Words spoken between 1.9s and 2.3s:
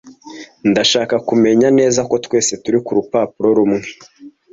ko